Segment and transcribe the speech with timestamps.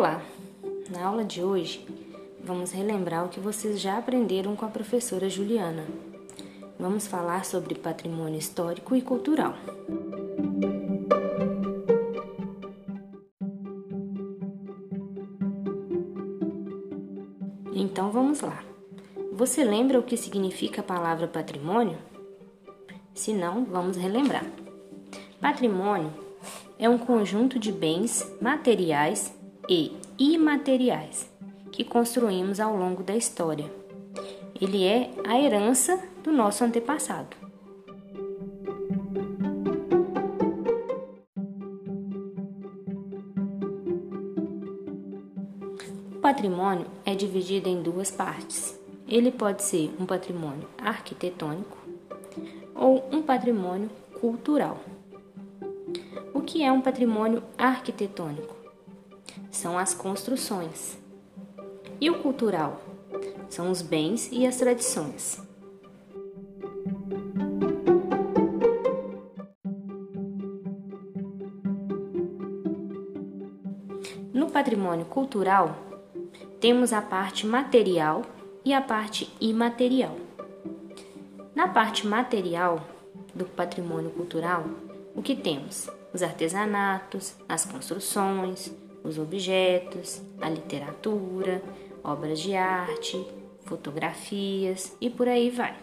[0.00, 0.22] Olá!
[0.88, 1.86] Na aula de hoje,
[2.42, 5.84] vamos relembrar o que vocês já aprenderam com a professora Juliana.
[6.78, 9.54] Vamos falar sobre patrimônio histórico e cultural.
[17.74, 18.64] Então vamos lá.
[19.34, 21.98] Você lembra o que significa a palavra patrimônio?
[23.14, 24.46] Se não, vamos relembrar.
[25.42, 26.10] Patrimônio
[26.78, 29.38] é um conjunto de bens materiais
[29.70, 31.30] e imateriais
[31.70, 33.72] que construímos ao longo da história.
[34.60, 37.36] Ele é a herança do nosso antepassado.
[46.16, 48.78] O patrimônio é dividido em duas partes.
[49.06, 51.78] Ele pode ser um patrimônio arquitetônico
[52.74, 53.88] ou um patrimônio
[54.20, 54.80] cultural.
[56.34, 58.59] O que é um patrimônio arquitetônico?
[59.60, 60.96] São as construções.
[62.00, 62.80] E o cultural?
[63.50, 65.38] São os bens e as tradições.
[74.32, 75.76] No patrimônio cultural,
[76.58, 78.22] temos a parte material
[78.64, 80.16] e a parte imaterial.
[81.54, 82.82] Na parte material
[83.34, 84.64] do patrimônio cultural,
[85.14, 85.90] o que temos?
[86.14, 88.72] Os artesanatos, as construções,
[89.02, 91.62] os objetos, a literatura,
[92.02, 93.26] obras de arte,
[93.64, 95.76] fotografias e por aí vai.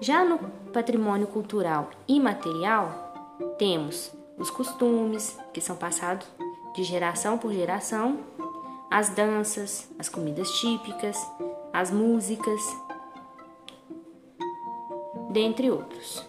[0.00, 0.38] Já no
[0.72, 6.26] patrimônio cultural imaterial, temos os costumes, que são passados
[6.74, 8.20] de geração por geração,
[8.90, 11.18] as danças, as comidas típicas,
[11.72, 12.60] as músicas,
[15.30, 16.24] dentre outros.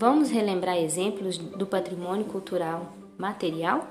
[0.00, 3.84] Vamos relembrar exemplos do patrimônio cultural material?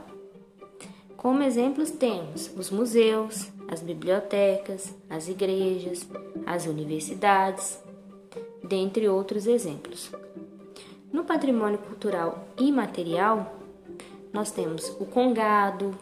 [1.18, 6.07] Como exemplos temos os museus, as bibliotecas, as igrejas,
[6.46, 7.84] as universidades,
[8.63, 10.09] dentre outros exemplos.
[11.12, 13.53] No patrimônio cultural imaterial,
[14.31, 15.94] nós temos o congado,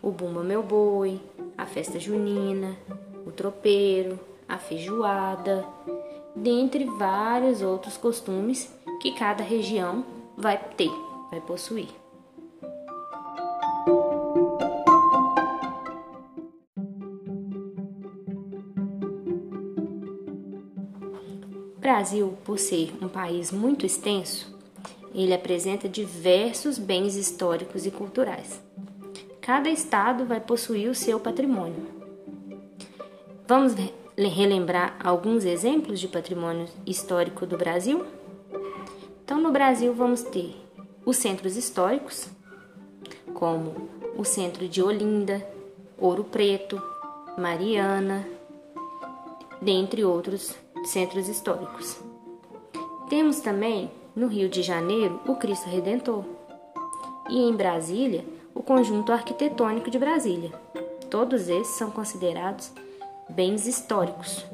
[0.00, 1.20] o bumba meu boi,
[1.58, 2.78] a festa junina,
[3.26, 4.18] o tropeiro,
[4.48, 5.66] a feijoada,
[6.34, 10.04] dentre vários outros costumes que cada região
[10.36, 10.90] vai ter,
[11.30, 11.88] vai possuir.
[21.78, 24.54] Brasil, por ser um país muito extenso,
[25.14, 28.62] ele apresenta diversos bens históricos e culturais.
[29.40, 31.88] Cada estado vai possuir o seu patrimônio.
[33.48, 33.74] Vamos
[34.16, 38.06] relembrar alguns exemplos de patrimônio histórico do Brasil?
[39.24, 40.56] Então, no Brasil, vamos ter
[41.04, 42.28] os centros históricos,
[43.34, 45.46] como o centro de Olinda,
[45.98, 46.80] Ouro Preto,
[47.38, 48.26] Mariana,
[49.60, 51.98] dentre outros centros históricos.
[53.08, 56.24] Temos também, no Rio de Janeiro, o Cristo Redentor
[57.28, 58.24] e em Brasília,
[58.54, 60.50] o conjunto arquitetônico de Brasília.
[61.08, 62.72] Todos esses são considerados
[63.28, 64.44] bens históricos.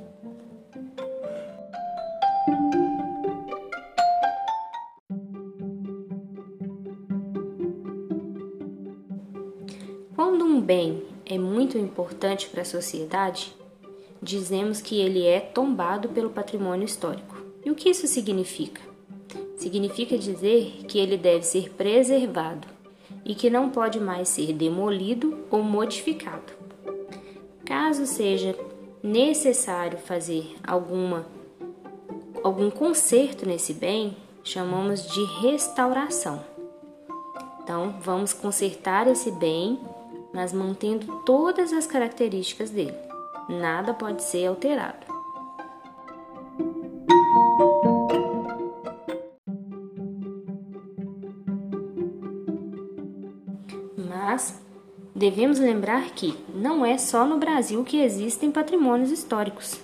[10.17, 13.55] Quando um bem é muito importante para a sociedade,
[14.23, 17.37] dizemos que ele é tombado pelo patrimônio histórico.
[17.63, 18.81] E o que isso significa?
[19.59, 22.67] Significa dizer que ele deve ser preservado
[23.27, 26.55] e que não pode mais ser demolido ou modificado.
[27.63, 28.57] Caso seja
[29.03, 31.27] necessário fazer alguma
[32.43, 36.43] algum conserto nesse bem, chamamos de restauração.
[37.63, 39.79] Então, vamos consertar esse bem
[40.37, 42.93] mas mantendo todas as características dele.
[43.49, 45.07] Nada pode ser alterado.
[53.97, 54.61] Mas
[55.15, 59.81] devemos lembrar que não é só no Brasil que existem patrimônios históricos.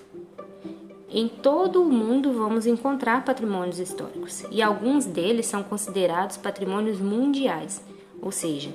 [1.09, 7.83] Em todo o mundo vamos encontrar patrimônios históricos e alguns deles são considerados patrimônios mundiais,
[8.21, 8.69] ou seja,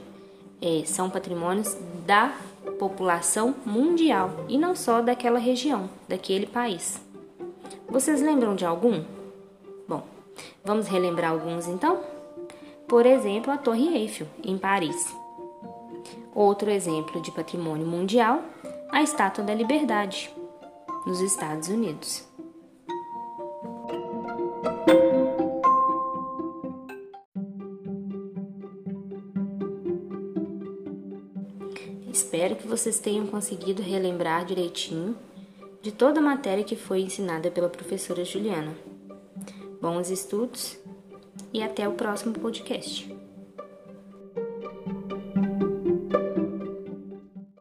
[0.60, 1.76] é, são patrimônios
[2.06, 2.34] da
[2.78, 7.00] população mundial e não só daquela região, daquele país.
[7.88, 9.02] Vocês lembram de algum?
[9.87, 10.05] Bom,
[10.64, 12.00] vamos relembrar alguns então?
[12.87, 15.14] Por exemplo, a Torre Eiffel, em Paris.
[16.34, 18.43] Outro exemplo de patrimônio mundial,
[18.90, 20.32] a Estátua da Liberdade,
[21.06, 22.27] nos Estados Unidos.
[32.12, 35.16] Espero que vocês tenham conseguido relembrar direitinho
[35.82, 38.75] de toda a matéria que foi ensinada pela professora Juliana.
[39.81, 40.78] Bons estudos
[41.52, 43.18] e até o próximo podcast.